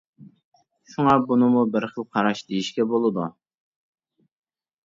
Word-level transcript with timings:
شۇڭا 0.93 1.13
بۇنىمۇ 1.31 1.61
بىر 1.75 1.87
خىل 1.91 2.07
قاراش 2.17 2.41
دېيىشكە 2.49 2.87
بولىدۇ. 2.95 3.29